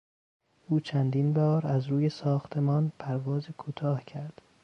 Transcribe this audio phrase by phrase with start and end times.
[0.67, 4.41] او چندین بار از روی ساختمان پرواز کوتاه کرد